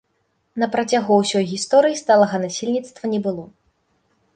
[0.63, 3.51] На працягу ўсёй гісторыі сталага насельніцтва не было.